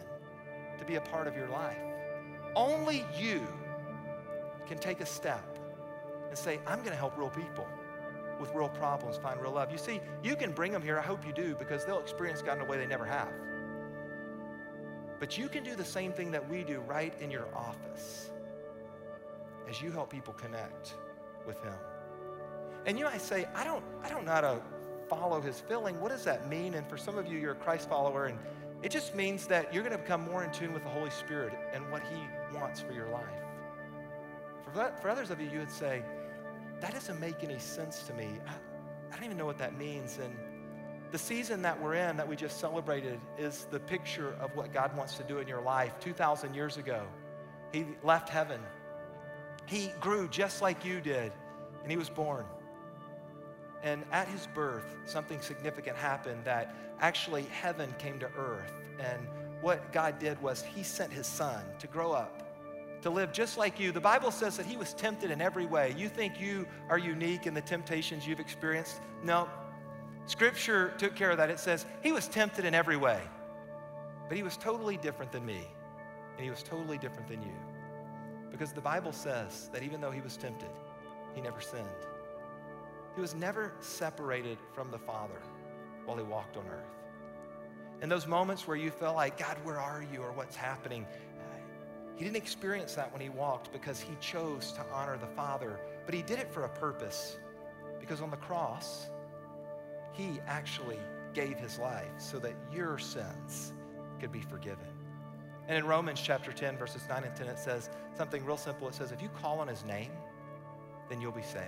to 0.77 0.85
be 0.85 0.95
a 0.95 1.01
part 1.01 1.27
of 1.27 1.35
your 1.35 1.49
life. 1.49 1.75
Only 2.55 3.03
you 3.19 3.45
can 4.65 4.77
take 4.77 5.01
a 5.01 5.05
step 5.05 5.59
and 6.29 6.37
say, 6.37 6.61
I'm 6.65 6.79
going 6.79 6.91
to 6.91 6.95
help 6.95 7.17
real 7.17 7.29
people 7.29 7.67
with 8.39 8.55
real 8.55 8.69
problems 8.69 9.17
find 9.17 9.41
real 9.41 9.51
love. 9.51 9.69
You 9.69 9.79
see, 9.79 9.99
you 10.23 10.37
can 10.37 10.53
bring 10.53 10.71
them 10.71 10.81
here. 10.81 10.97
I 10.97 11.01
hope 11.01 11.27
you 11.27 11.33
do 11.33 11.55
because 11.55 11.83
they'll 11.83 11.99
experience 11.99 12.41
God 12.41 12.59
in 12.59 12.63
a 12.63 12.65
way 12.65 12.77
they 12.77 12.87
never 12.87 13.03
have. 13.03 13.33
But 15.19 15.37
you 15.37 15.49
can 15.49 15.65
do 15.65 15.75
the 15.75 15.83
same 15.83 16.13
thing 16.13 16.31
that 16.31 16.49
we 16.49 16.63
do 16.63 16.79
right 16.79 17.13
in 17.19 17.29
your 17.29 17.53
office 17.53 18.29
as 19.69 19.81
you 19.81 19.91
help 19.91 20.09
people 20.09 20.33
connect 20.33 20.95
with 21.45 21.61
Him. 21.63 21.73
And 22.85 22.97
you 22.97 23.05
might 23.05 23.21
say, 23.21 23.45
I 23.55 23.63
don't, 23.63 23.83
I 24.03 24.09
don't 24.09 24.25
know 24.25 24.31
how 24.31 24.41
to 24.41 24.61
follow 25.07 25.39
His 25.39 25.59
filling. 25.59 25.99
What 25.99 26.09
does 26.09 26.23
that 26.23 26.49
mean? 26.49 26.73
And 26.73 26.87
for 26.89 26.97
some 26.97 27.17
of 27.17 27.27
you, 27.27 27.37
you're 27.37 27.51
a 27.51 27.55
Christ 27.55 27.87
follower, 27.87 28.25
and 28.25 28.39
it 28.81 28.89
just 28.89 29.15
means 29.15 29.45
that 29.47 29.73
you're 29.73 29.83
going 29.83 29.95
to 29.95 30.01
become 30.01 30.21
more 30.21 30.43
in 30.43 30.51
tune 30.51 30.73
with 30.73 30.83
the 30.83 30.89
Holy 30.89 31.09
Spirit 31.09 31.53
and 31.73 31.89
what 31.91 32.01
He 32.03 32.57
wants 32.57 32.81
for 32.81 32.93
your 32.93 33.09
life. 33.09 33.23
For, 34.63 34.91
for 35.01 35.09
others 35.09 35.29
of 35.29 35.39
you, 35.39 35.49
you 35.49 35.59
would 35.59 35.71
say, 35.71 36.03
that 36.79 36.93
doesn't 36.93 37.19
make 37.19 37.43
any 37.43 37.59
sense 37.59 38.03
to 38.03 38.13
me. 38.13 38.29
I, 38.47 38.53
I 39.11 39.15
don't 39.15 39.25
even 39.25 39.37
know 39.37 39.45
what 39.45 39.57
that 39.57 39.77
means. 39.77 40.17
And 40.17 40.33
the 41.11 41.17
season 41.17 41.61
that 41.63 41.81
we're 41.81 41.95
in, 41.95 42.17
that 42.17 42.27
we 42.27 42.35
just 42.35 42.59
celebrated, 42.59 43.19
is 43.37 43.67
the 43.69 43.79
picture 43.79 44.35
of 44.39 44.55
what 44.55 44.71
God 44.73 44.95
wants 44.95 45.15
to 45.17 45.23
do 45.23 45.39
in 45.39 45.47
your 45.47 45.61
life. 45.61 45.93
2,000 45.99 46.53
years 46.53 46.77
ago, 46.77 47.05
He 47.73 47.85
left 48.03 48.29
heaven. 48.29 48.61
He 49.69 49.91
grew 49.99 50.27
just 50.27 50.61
like 50.61 50.83
you 50.83 50.99
did, 50.99 51.31
and 51.83 51.91
He 51.91 51.97
was 51.97 52.09
born. 52.09 52.45
And 53.83 54.03
at 54.11 54.27
His 54.27 54.47
birth, 54.47 54.97
something 55.05 55.39
significant 55.41 55.95
happened 55.95 56.43
that 56.45 56.75
actually 56.99 57.43
heaven 57.43 57.93
came 57.99 58.19
to 58.19 58.29
earth. 58.37 58.73
And 58.99 59.27
what 59.61 59.93
God 59.93 60.17
did 60.17 60.41
was 60.41 60.63
He 60.63 60.81
sent 60.81 61.13
His 61.13 61.27
Son 61.27 61.63
to 61.77 61.87
grow 61.87 62.11
up 62.11 62.49
to 63.01 63.09
live 63.09 63.31
just 63.31 63.57
like 63.57 63.79
you. 63.79 63.91
The 63.91 64.01
Bible 64.01 64.31
says 64.31 64.57
that 64.57 64.65
he 64.65 64.75
was 64.75 64.93
tempted 64.93 65.31
in 65.31 65.41
every 65.41 65.65
way. 65.65 65.95
You 65.97 66.09
think 66.09 66.39
you 66.39 66.67
are 66.89 66.97
unique 66.97 67.45
in 67.45 67.53
the 67.53 67.61
temptations 67.61 68.27
you've 68.27 68.39
experienced? 68.39 68.99
No. 69.23 69.47
Scripture 70.25 70.93
took 70.97 71.15
care 71.15 71.31
of 71.31 71.37
that. 71.37 71.49
It 71.49 71.59
says 71.59 71.85
he 72.03 72.11
was 72.11 72.27
tempted 72.27 72.65
in 72.65 72.75
every 72.75 72.97
way, 72.97 73.21
but 74.27 74.35
he 74.35 74.43
was 74.43 74.57
totally 74.57 74.97
different 74.97 75.31
than 75.31 75.45
me, 75.45 75.61
and 76.35 76.43
he 76.43 76.49
was 76.49 76.61
totally 76.61 76.97
different 76.97 77.27
than 77.27 77.41
you. 77.41 77.55
Because 78.51 78.73
the 78.73 78.81
Bible 78.81 79.11
says 79.11 79.69
that 79.73 79.83
even 79.83 80.01
though 80.01 80.11
he 80.11 80.21
was 80.21 80.37
tempted, 80.37 80.69
he 81.35 81.41
never 81.41 81.61
sinned. 81.61 81.87
He 83.15 83.21
was 83.21 83.35
never 83.35 83.73
separated 83.79 84.57
from 84.73 84.91
the 84.91 84.97
Father 84.97 85.41
while 86.05 86.17
he 86.17 86.23
walked 86.23 86.57
on 86.57 86.65
earth. 86.67 86.95
In 88.01 88.09
those 88.09 88.27
moments 88.27 88.67
where 88.67 88.77
you 88.77 88.91
felt 88.91 89.15
like, 89.15 89.37
God, 89.37 89.57
where 89.63 89.79
are 89.79 90.03
you, 90.13 90.21
or 90.21 90.31
what's 90.31 90.55
happening? 90.55 91.05
He 92.15 92.23
didn't 92.23 92.37
experience 92.37 92.95
that 92.95 93.11
when 93.11 93.21
he 93.21 93.29
walked 93.29 93.71
because 93.71 93.99
he 93.99 94.13
chose 94.19 94.71
to 94.73 94.85
honor 94.93 95.17
the 95.17 95.27
Father, 95.27 95.79
but 96.05 96.13
he 96.13 96.21
did 96.21 96.39
it 96.39 96.51
for 96.53 96.63
a 96.63 96.69
purpose. 96.69 97.37
Because 97.99 98.21
on 98.21 98.29
the 98.29 98.37
cross, 98.37 99.09
he 100.13 100.39
actually 100.47 100.99
gave 101.33 101.57
his 101.57 101.77
life 101.77 102.11
so 102.17 102.39
that 102.39 102.53
your 102.73 102.97
sins 102.97 103.73
could 104.19 104.31
be 104.31 104.41
forgiven. 104.41 104.87
And 105.69 105.77
in 105.77 105.85
Romans 105.85 106.19
chapter 106.19 106.51
10, 106.51 106.77
verses 106.77 107.03
9 107.07 107.23
and 107.23 107.35
10, 107.35 107.47
it 107.47 107.59
says 107.59 107.89
something 108.17 108.43
real 108.43 108.57
simple. 108.57 108.87
It 108.87 108.95
says, 108.95 109.11
if 109.11 109.21
you 109.21 109.29
call 109.29 109.59
on 109.59 109.67
his 109.67 109.85
name, 109.85 110.11
then 111.09 111.21
you'll 111.21 111.31
be 111.31 111.43
saved. 111.43 111.63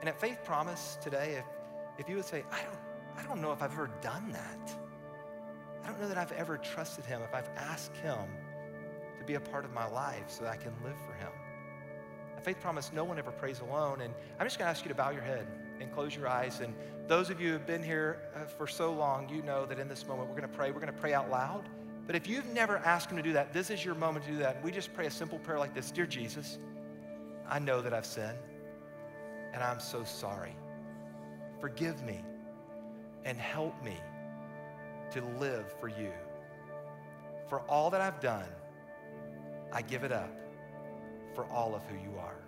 And 0.00 0.08
at 0.08 0.20
Faith 0.20 0.44
Promise 0.44 0.98
today, 1.00 1.36
if, 1.38 1.44
if 1.98 2.08
you 2.08 2.16
would 2.16 2.24
say, 2.24 2.44
I 2.50 2.62
don't, 2.62 2.78
I 3.16 3.22
don't 3.22 3.40
know 3.40 3.52
if 3.52 3.62
I've 3.62 3.72
ever 3.72 3.90
done 4.02 4.32
that. 4.32 4.76
I 5.84 5.88
don't 5.88 6.00
know 6.00 6.08
that 6.08 6.18
I've 6.18 6.32
ever 6.32 6.58
trusted 6.58 7.04
him, 7.04 7.22
if 7.22 7.32
I've 7.32 7.48
asked 7.56 7.96
him 7.96 8.28
to 9.18 9.24
be 9.24 9.34
a 9.34 9.40
part 9.40 9.64
of 9.64 9.72
my 9.72 9.86
life 9.88 10.24
so 10.28 10.44
that 10.44 10.52
I 10.52 10.56
can 10.56 10.72
live 10.84 10.96
for 11.06 11.12
Him. 11.14 11.32
A 12.36 12.40
faith 12.40 12.60
promise 12.60 12.92
no 12.92 13.04
one 13.04 13.18
ever 13.18 13.32
prays 13.32 13.60
alone. 13.60 14.00
And 14.00 14.14
I'm 14.38 14.46
just 14.46 14.58
going 14.58 14.66
to 14.66 14.70
ask 14.70 14.84
you 14.84 14.88
to 14.88 14.94
bow 14.94 15.10
your 15.10 15.22
head 15.22 15.46
and 15.80 15.92
close 15.92 16.14
your 16.14 16.28
eyes. 16.28 16.60
And 16.60 16.74
those 17.08 17.30
of 17.30 17.40
you 17.40 17.48
who 17.48 17.52
have 17.54 17.66
been 17.66 17.82
here 17.82 18.20
uh, 18.34 18.44
for 18.44 18.66
so 18.66 18.92
long, 18.92 19.28
you 19.28 19.42
know 19.42 19.66
that 19.66 19.78
in 19.78 19.88
this 19.88 20.06
moment 20.06 20.28
we're 20.28 20.36
going 20.36 20.48
to 20.48 20.56
pray. 20.56 20.70
We're 20.70 20.80
going 20.80 20.92
to 20.92 21.00
pray 21.00 21.14
out 21.14 21.30
loud. 21.30 21.68
But 22.08 22.16
if 22.16 22.26
you've 22.26 22.46
never 22.54 22.78
asked 22.78 23.10
Him 23.10 23.18
to 23.18 23.22
do 23.22 23.34
that, 23.34 23.52
this 23.52 23.68
is 23.68 23.84
your 23.84 23.94
moment 23.94 24.24
to 24.24 24.30
do 24.30 24.38
that. 24.38 24.64
We 24.64 24.72
just 24.72 24.94
pray 24.94 25.06
a 25.06 25.10
simple 25.10 25.38
prayer 25.38 25.58
like 25.58 25.74
this 25.74 25.90
Dear 25.90 26.06
Jesus, 26.06 26.58
I 27.46 27.58
know 27.58 27.82
that 27.82 27.92
I've 27.92 28.06
sinned, 28.06 28.38
and 29.52 29.62
I'm 29.62 29.78
so 29.78 30.04
sorry. 30.04 30.56
Forgive 31.60 32.02
me 32.02 32.24
and 33.26 33.36
help 33.36 33.74
me 33.84 33.98
to 35.10 35.22
live 35.38 35.66
for 35.80 35.88
you. 35.88 36.10
For 37.46 37.60
all 37.68 37.90
that 37.90 38.00
I've 38.00 38.20
done, 38.20 38.48
I 39.70 39.82
give 39.82 40.02
it 40.02 40.12
up 40.12 40.30
for 41.34 41.44
all 41.50 41.74
of 41.74 41.82
who 41.84 41.96
you 41.96 42.16
are. 42.18 42.40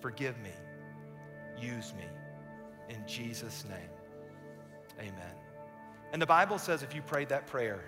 Forgive 0.00 0.38
me. 0.40 0.52
Use 1.58 1.94
me. 1.94 2.04
In 2.90 3.06
Jesus' 3.06 3.64
name, 3.70 3.88
amen. 4.98 5.34
And 6.12 6.20
the 6.20 6.26
Bible 6.26 6.58
says 6.58 6.82
if 6.82 6.94
you 6.94 7.00
prayed 7.00 7.30
that 7.30 7.46
prayer, 7.46 7.80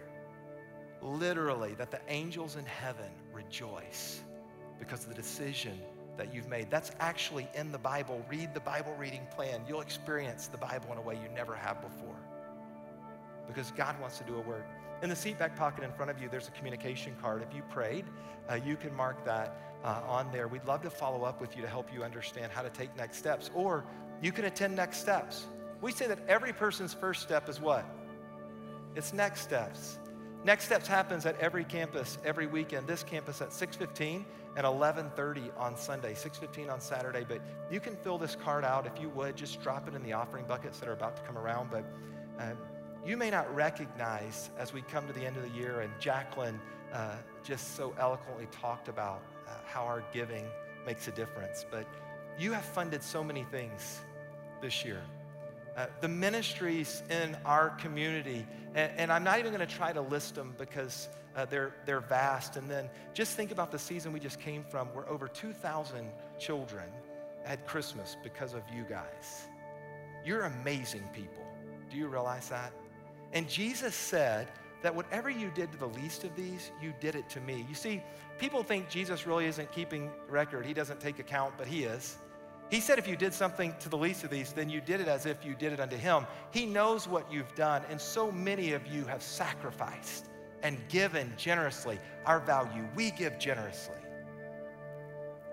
literally, 1.03 1.75
that 1.75 1.91
the 1.91 2.01
angels 2.09 2.57
in 2.57 2.65
heaven 2.65 3.11
rejoice 3.33 4.23
because 4.79 5.03
of 5.03 5.09
the 5.09 5.15
decision 5.15 5.79
that 6.17 6.35
you've 6.35 6.49
made. 6.49 6.71
That's 6.71 6.93
actually 7.01 7.49
in 7.55 7.73
the 7.73 7.79
Bible. 7.79 8.25
Read 8.29 8.55
the 8.55 8.61
Bible 8.61 8.95
reading 8.99 9.27
plan. 9.35 9.63
You'll 9.69 9.81
experience 9.81 10.47
the 10.47 10.59
Bible 10.59 10.93
in 10.93 10.99
a 10.99 11.03
way 11.03 11.15
you 11.15 11.29
never 11.35 11.55
have 11.55 11.81
before 11.81 12.17
because 13.47 13.71
God 13.73 13.99
wants 14.01 14.19
to 14.19 14.25
do 14.25 14.37
a 14.37 14.41
work. 14.41 14.67
In 15.03 15.09
the 15.09 15.17
seat 15.17 15.39
back 15.39 15.57
pocket 15.57 15.83
in 15.85 15.93
front 15.93 16.11
of 16.11 16.23
you, 16.23 16.29
there's 16.29 16.49
a 16.49 16.53
communication 16.53 17.17
card. 17.21 17.43
If 17.43 17.55
you 17.55 17.63
prayed, 17.71 18.05
uh, 18.49 18.55
you 18.55 18.77
can 18.77 18.95
mark 18.95 19.25
that 19.25 19.57
uh, 19.83 20.03
on 20.07 20.31
there. 20.31 20.47
We'd 20.47 20.65
love 20.65 20.83
to 20.83 20.91
follow 20.91 21.25
up 21.25 21.41
with 21.41 21.57
you 21.57 21.63
to 21.63 21.69
help 21.69 21.93
you 21.93 22.05
understand 22.05 22.53
how 22.53 22.63
to 22.63 22.71
take 22.71 22.97
next 22.97 23.17
steps. 23.17 23.51
Or 23.55 23.85
you 24.21 24.31
can 24.31 24.45
attend 24.45 24.77
next 24.77 24.99
steps. 24.99 25.47
We 25.81 25.91
say 25.91 26.07
that 26.07 26.21
every 26.29 26.53
person's 26.53 26.95
first 26.95 27.23
step 27.23 27.49
is 27.49 27.61
what? 27.61 27.85
It's 28.95 29.13
next 29.13 29.41
steps. 29.41 29.99
Next 30.45 30.65
steps 30.65 30.89
happens 30.89 31.25
at 31.25 31.39
every 31.39 31.65
campus 31.65 32.19
every 32.25 32.47
weekend. 32.47 32.87
This 32.89 33.05
campus 33.05 33.41
at 33.41 33.53
6:15 33.53 34.25
and 34.57 34.67
11:30 34.67 35.51
on 35.57 35.77
Sunday, 35.77 36.15
6:15 36.15 36.69
on 36.69 36.81
Saturday. 36.81 37.25
But 37.25 37.41
you 37.71 37.79
can 37.79 37.97
fill 37.97 38.19
this 38.19 38.35
card 38.35 38.65
out 38.65 38.87
if 38.87 39.01
you 39.01 39.09
would. 39.11 39.37
Just 39.37 39.63
drop 39.63 39.87
it 39.87 39.95
in 39.95 40.03
the 40.03 40.13
offering 40.13 40.45
buckets 40.47 40.81
that 40.81 40.89
are 40.89 40.95
about 40.95 41.17
to 41.17 41.23
come 41.23 41.39
around. 41.39 41.71
But 41.71 41.85
uh, 42.41 42.55
you 43.07 43.17
may 43.17 43.31
not 43.31 43.53
recognize 43.55 44.51
as 44.59 44.73
we 44.73 44.83
come 44.83 45.07
to 45.07 45.13
the 45.13 45.25
end 45.25 45.37
of 45.37 45.43
the 45.43 45.51
year, 45.51 45.81
and 45.81 45.93
Jacqueline 46.01 46.61
uh, 46.93 47.17
just 47.43 47.77
so 47.77 47.95
eloquently 47.99 48.47
talked 48.51 48.89
about 48.89 49.23
uh, 49.47 49.53
how 49.65 49.85
our 49.85 50.03
giving 50.13 50.47
makes 50.87 51.09
a 51.09 51.13
difference, 51.13 51.65
but 51.71 51.87
you 52.39 52.53
have 52.53 52.65
funded 52.65 53.03
so 53.03 53.23
many 53.23 53.45
things 53.45 54.01
this 54.61 54.85
year. 54.85 55.03
Uh, 55.77 55.87
the 56.01 56.09
ministries 56.09 57.03
in 57.09 57.37
our 57.47 57.71
community, 57.71 58.47
and, 58.75 58.93
and 58.97 59.13
I'm 59.13 59.25
not 59.25 59.39
even 59.39 59.53
going 59.53 59.67
to 59.67 59.75
try 59.75 59.93
to 59.93 60.03
list 60.03 60.35
them 60.35 60.55
because 60.59 61.09
uh, 61.35 61.47
they're, 61.47 61.75
they're 61.87 62.01
vast. 62.01 62.57
And 62.57 62.71
then 62.71 62.91
just 63.15 63.37
think 63.37 63.51
about 63.51 63.71
the 63.71 63.79
season 63.79 64.13
we 64.13 64.21
just 64.21 64.39
came 64.39 64.65
from 64.65 64.89
where 64.89 65.09
over 65.09 65.29
2,000 65.29 66.11
children 66.39 66.85
had 67.45 67.67
Christmas 67.67 68.17
because 68.23 68.55
of 68.55 68.63
you 68.75 68.85
guys. 68.89 69.47
You're 70.25 70.43
amazing 70.43 71.09
people. 71.13 71.45
Do 71.91 71.97
you 71.97 72.07
realize 72.07 72.49
that? 72.49 72.73
And 73.33 73.49
Jesus 73.49 73.95
said 73.95 74.49
that 74.83 74.95
whatever 74.95 75.31
you 75.31 75.51
did 75.55 75.73
to 75.73 75.79
the 75.79 75.89
least 75.89 76.25
of 76.25 76.35
these, 76.37 76.71
you 76.81 76.93
did 77.01 77.15
it 77.15 77.29
to 77.31 77.41
me. 77.41 77.65
You 77.69 77.75
see, 77.75 78.03
people 78.39 78.63
think 78.63 78.89
Jesus 78.89 79.27
really 79.27 79.47
isn't 79.47 79.73
keeping 79.73 80.11
record. 80.29 80.67
He 80.67 80.75
doesn't 80.75 81.01
take 81.01 81.19
account, 81.19 81.55
but 81.57 81.67
he 81.67 81.85
is. 81.85 82.19
He 82.73 82.81
said, 82.81 82.99
if 82.99 83.07
you 83.07 83.17
did 83.17 83.35
something 83.35 83.75
to 83.81 83.91
the 83.91 83.99
least 83.99 84.25
of 84.25 84.31
these, 84.31 84.55
then 84.55 84.71
you 84.71 84.81
did 84.81 85.03
it 85.03 85.07
as 85.07 85.27
if 85.27 85.45
you 85.45 85.55
did 85.55 85.75
it 85.75 85.79
unto 85.79 85.95
him. 85.95 86.27
He 86.53 86.65
knows 86.65 87.07
what 87.07 87.31
you've 87.31 87.55
done, 87.55 87.83
and 87.91 88.01
so 88.01 88.33
many 88.33 88.73
of 88.73 88.87
you 88.87 89.05
have 89.05 89.23
sacrificed 89.23 90.31
and 90.63 90.79
given 90.89 91.35
generously. 91.37 91.99
Our 92.25 92.41
value, 92.41 92.89
we 92.97 93.11
give 93.11 93.39
generously 93.39 93.97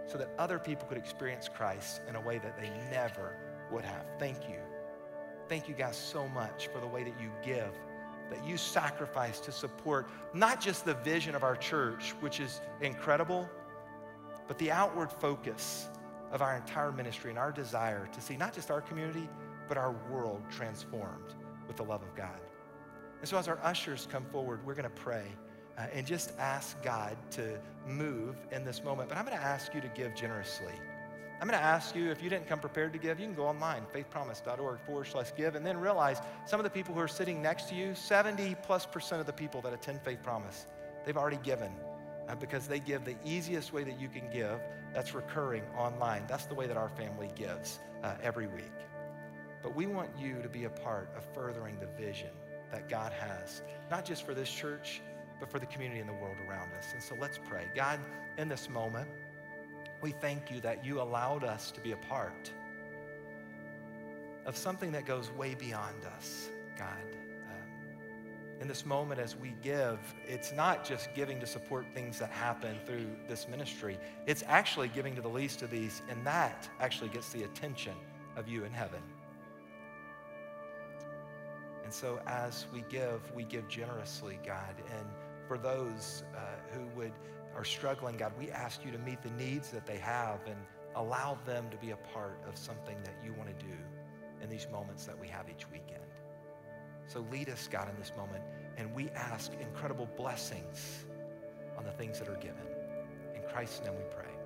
so 0.07 0.17
that 0.17 0.29
other 0.37 0.59
people 0.59 0.87
could 0.87 0.97
experience 0.97 1.49
Christ 1.53 1.99
in 2.07 2.15
a 2.15 2.21
way 2.21 2.37
that 2.37 2.57
they 2.57 2.69
never 2.89 3.35
would 3.69 3.83
have. 3.83 4.05
Thank 4.17 4.47
you. 4.47 4.61
Thank 5.49 5.67
you 5.67 5.75
guys 5.75 5.97
so 5.97 6.25
much 6.29 6.69
for 6.71 6.79
the 6.79 6.87
way 6.87 7.03
that 7.03 7.19
you 7.19 7.31
give, 7.43 7.73
that 8.29 8.45
you 8.47 8.55
sacrifice 8.55 9.41
to 9.41 9.51
support 9.51 10.07
not 10.33 10.61
just 10.61 10.85
the 10.85 10.93
vision 10.93 11.35
of 11.35 11.43
our 11.43 11.57
church, 11.57 12.11
which 12.21 12.39
is 12.39 12.61
incredible, 12.79 13.49
but 14.47 14.57
the 14.57 14.71
outward 14.71 15.11
focus 15.11 15.89
of 16.31 16.41
our 16.41 16.55
entire 16.55 16.91
ministry 16.91 17.29
and 17.29 17.39
our 17.39 17.51
desire 17.51 18.07
to 18.13 18.21
see 18.21 18.37
not 18.37 18.53
just 18.53 18.71
our 18.71 18.81
community, 18.81 19.27
but 19.67 19.77
our 19.77 19.95
world 20.11 20.41
transformed 20.49 21.35
with 21.67 21.77
the 21.77 21.83
love 21.83 22.01
of 22.01 22.15
God. 22.15 22.39
And 23.19 23.27
so, 23.27 23.37
as 23.37 23.47
our 23.47 23.59
ushers 23.63 24.07
come 24.11 24.25
forward, 24.25 24.65
we're 24.65 24.75
going 24.75 24.83
to 24.83 24.89
pray 24.89 25.25
uh, 25.77 25.87
and 25.93 26.05
just 26.05 26.33
ask 26.39 26.81
God 26.83 27.17
to 27.31 27.59
move 27.87 28.35
in 28.51 28.63
this 28.63 28.83
moment. 28.83 29.09
But 29.09 29.17
I'm 29.17 29.25
going 29.25 29.37
to 29.37 29.43
ask 29.43 29.73
you 29.73 29.81
to 29.81 29.89
give 29.89 30.15
generously. 30.15 30.73
I'm 31.41 31.47
going 31.47 31.57
to 31.57 31.65
ask 31.65 31.95
you 31.95 32.11
if 32.11 32.21
you 32.21 32.29
didn't 32.29 32.47
come 32.47 32.59
prepared 32.59 32.91
to 32.91 32.99
give, 32.99 33.17
you 33.17 33.25
can 33.25 33.35
go 33.35 33.45
online, 33.45 33.83
faithpromise.org 33.93 34.79
forward 34.81 35.07
slash 35.07 35.31
give, 35.37 35.55
and 35.55 35.65
then 35.65 35.77
realize 35.77 36.21
some 36.45 36.59
of 36.59 36.65
the 36.65 36.69
people 36.69 36.93
who 36.93 36.99
are 36.99 37.07
sitting 37.07 37.41
next 37.41 37.69
to 37.69 37.75
you, 37.75 37.95
70 37.95 38.57
plus 38.61 38.85
percent 38.85 39.21
of 39.21 39.25
the 39.25 39.31
people 39.31 39.61
that 39.61 39.71
attend 39.71 40.01
Faith 40.01 40.21
Promise, 40.21 40.67
they've 41.05 41.15
already 41.15 41.39
given 41.41 41.71
uh, 42.27 42.35
because 42.35 42.67
they 42.67 42.79
give 42.79 43.05
the 43.05 43.15
easiest 43.23 43.71
way 43.71 43.85
that 43.85 43.97
you 43.97 44.09
can 44.09 44.29
give. 44.33 44.59
That's 44.93 45.13
recurring 45.13 45.63
online. 45.77 46.25
That's 46.27 46.45
the 46.45 46.55
way 46.55 46.67
that 46.67 46.77
our 46.77 46.89
family 46.89 47.29
gives 47.35 47.79
uh, 48.03 48.15
every 48.21 48.47
week. 48.47 48.71
But 49.61 49.75
we 49.75 49.85
want 49.85 50.09
you 50.17 50.41
to 50.41 50.49
be 50.49 50.63
a 50.65 50.69
part 50.69 51.09
of 51.15 51.23
furthering 51.33 51.77
the 51.79 51.87
vision 52.01 52.29
that 52.71 52.87
God 52.87 53.11
has, 53.13 53.61
not 53.89 54.05
just 54.05 54.25
for 54.25 54.33
this 54.33 54.49
church, 54.49 55.01
but 55.39 55.51
for 55.51 55.59
the 55.59 55.65
community 55.65 55.99
and 55.99 56.09
the 56.09 56.13
world 56.13 56.37
around 56.47 56.71
us. 56.73 56.93
And 56.93 57.01
so 57.01 57.15
let's 57.19 57.37
pray. 57.37 57.65
God, 57.75 57.99
in 58.37 58.47
this 58.47 58.69
moment, 58.69 59.09
we 60.01 60.11
thank 60.11 60.51
you 60.51 60.61
that 60.61 60.85
you 60.85 61.01
allowed 61.01 61.43
us 61.43 61.71
to 61.71 61.81
be 61.81 61.91
a 61.91 61.97
part 61.97 62.51
of 64.45 64.55
something 64.55 64.91
that 64.93 65.05
goes 65.05 65.29
way 65.31 65.55
beyond 65.55 66.05
us, 66.17 66.49
God. 66.77 67.18
In 68.59 68.67
this 68.67 68.85
moment, 68.85 69.21
as 69.21 69.37
we 69.37 69.53
give, 69.61 69.99
it's 70.27 70.51
not 70.51 70.83
just 70.83 71.13
giving 71.15 71.39
to 71.39 71.45
support 71.45 71.85
things 71.93 72.19
that 72.19 72.29
happen 72.29 72.77
through 72.85 73.07
this 73.27 73.47
ministry, 73.47 73.97
it's 74.27 74.43
actually 74.47 74.89
giving 74.89 75.15
to 75.15 75.21
the 75.21 75.29
least 75.29 75.61
of 75.61 75.71
these, 75.71 76.01
and 76.09 76.25
that 76.25 76.69
actually 76.81 77.09
gets 77.09 77.31
the 77.31 77.43
attention 77.43 77.93
of 78.35 78.49
you 78.49 78.65
in 78.65 78.71
heaven. 78.71 79.01
And 81.85 81.93
so, 81.93 82.19
as 82.27 82.67
we 82.73 82.83
give, 82.89 83.33
we 83.33 83.45
give 83.45 83.67
generously, 83.69 84.39
God. 84.45 84.75
And 84.97 85.07
for 85.47 85.57
those 85.57 86.23
uh, 86.35 86.39
who 86.71 86.85
would 86.97 87.13
are 87.55 87.63
struggling, 87.63 88.17
God, 88.17 88.33
we 88.37 88.51
ask 88.51 88.85
you 88.85 88.91
to 88.91 88.99
meet 88.99 89.21
the 89.21 89.31
needs 89.31 89.71
that 89.71 89.85
they 89.85 89.97
have 89.97 90.39
and 90.45 90.57
allow 90.95 91.37
them 91.45 91.67
to 91.71 91.77
be 91.77 91.91
a 91.91 91.97
part 92.13 92.39
of 92.47 92.57
something 92.57 92.97
that 93.03 93.15
you 93.23 93.33
want 93.33 93.57
to 93.57 93.65
do 93.65 93.73
in 94.41 94.49
these 94.49 94.67
moments 94.71 95.05
that 95.05 95.19
we 95.19 95.27
have 95.27 95.45
each 95.49 95.69
weekend. 95.71 96.03
So 97.09 97.25
lead 97.31 97.49
us, 97.49 97.67
God, 97.67 97.89
in 97.89 97.97
this 97.97 98.11
moment, 98.15 98.43
and 98.77 98.93
we 98.93 99.09
ask 99.15 99.51
incredible 99.59 100.07
blessings 100.15 101.05
on 101.75 101.83
the 101.83 101.91
things 101.91 102.19
that 102.19 102.29
are 102.29 102.35
given. 102.35 102.61
In 103.33 103.41
Christ's 103.51 103.83
name 103.83 103.95
we 103.95 104.03
pray. 104.15 104.38